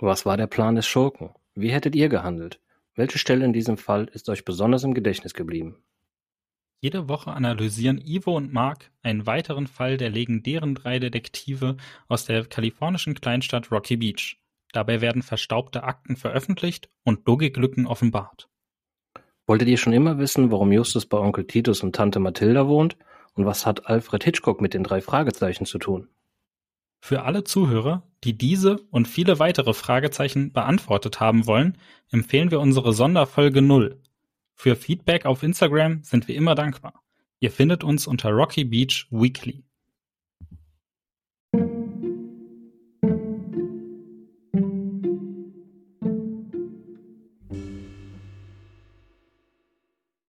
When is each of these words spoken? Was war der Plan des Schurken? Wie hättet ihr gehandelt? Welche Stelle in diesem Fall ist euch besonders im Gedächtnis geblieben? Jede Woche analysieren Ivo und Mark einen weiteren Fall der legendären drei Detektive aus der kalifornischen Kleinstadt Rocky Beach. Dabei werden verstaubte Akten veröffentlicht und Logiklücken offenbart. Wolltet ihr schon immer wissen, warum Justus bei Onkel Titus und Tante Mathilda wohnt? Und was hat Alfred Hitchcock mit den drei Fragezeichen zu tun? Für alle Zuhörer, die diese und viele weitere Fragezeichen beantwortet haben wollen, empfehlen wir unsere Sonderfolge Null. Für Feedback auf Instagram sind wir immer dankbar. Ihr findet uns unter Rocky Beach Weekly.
Was 0.00 0.24
war 0.24 0.36
der 0.36 0.46
Plan 0.46 0.76
des 0.76 0.86
Schurken? 0.86 1.30
Wie 1.56 1.70
hättet 1.72 1.96
ihr 1.96 2.08
gehandelt? 2.08 2.60
Welche 2.94 3.18
Stelle 3.18 3.44
in 3.44 3.52
diesem 3.52 3.76
Fall 3.76 4.04
ist 4.12 4.28
euch 4.28 4.44
besonders 4.44 4.84
im 4.84 4.94
Gedächtnis 4.94 5.34
geblieben? 5.34 5.82
Jede 6.80 7.08
Woche 7.08 7.32
analysieren 7.32 7.98
Ivo 7.98 8.36
und 8.36 8.52
Mark 8.52 8.92
einen 9.02 9.26
weiteren 9.26 9.66
Fall 9.66 9.96
der 9.96 10.10
legendären 10.10 10.76
drei 10.76 11.00
Detektive 11.00 11.76
aus 12.06 12.24
der 12.26 12.44
kalifornischen 12.44 13.14
Kleinstadt 13.14 13.72
Rocky 13.72 13.96
Beach. 13.96 14.40
Dabei 14.72 15.00
werden 15.00 15.22
verstaubte 15.22 15.82
Akten 15.82 16.14
veröffentlicht 16.14 16.88
und 17.02 17.26
Logiklücken 17.26 17.86
offenbart. 17.86 18.48
Wolltet 19.48 19.66
ihr 19.66 19.78
schon 19.78 19.92
immer 19.92 20.18
wissen, 20.18 20.52
warum 20.52 20.70
Justus 20.70 21.06
bei 21.06 21.18
Onkel 21.18 21.46
Titus 21.46 21.82
und 21.82 21.96
Tante 21.96 22.20
Mathilda 22.20 22.68
wohnt? 22.68 22.96
Und 23.34 23.46
was 23.46 23.66
hat 23.66 23.86
Alfred 23.86 24.22
Hitchcock 24.22 24.60
mit 24.60 24.74
den 24.74 24.84
drei 24.84 25.00
Fragezeichen 25.00 25.64
zu 25.64 25.78
tun? 25.78 26.08
Für 27.00 27.22
alle 27.22 27.44
Zuhörer, 27.44 28.07
die 28.24 28.36
diese 28.36 28.76
und 28.90 29.06
viele 29.06 29.38
weitere 29.38 29.72
Fragezeichen 29.74 30.52
beantwortet 30.52 31.20
haben 31.20 31.46
wollen, 31.46 31.78
empfehlen 32.10 32.50
wir 32.50 32.60
unsere 32.60 32.92
Sonderfolge 32.92 33.62
Null. 33.62 34.00
Für 34.54 34.74
Feedback 34.74 35.24
auf 35.24 35.42
Instagram 35.42 36.02
sind 36.02 36.26
wir 36.26 36.34
immer 36.34 36.54
dankbar. 36.54 37.02
Ihr 37.38 37.52
findet 37.52 37.84
uns 37.84 38.06
unter 38.06 38.30
Rocky 38.30 38.64
Beach 38.64 39.06
Weekly. 39.10 39.67